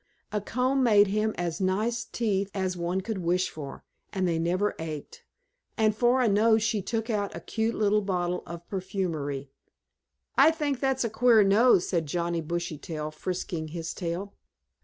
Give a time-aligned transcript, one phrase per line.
[0.31, 4.73] A comb made him as nice teeth as one could wish for, and they never
[4.79, 5.21] ached,
[5.77, 9.51] and for a nose she took out a cute little bottle of perfumery.
[10.35, 14.33] "I think that's a queer nose," said Johnnie Bushytail, frisking his tail.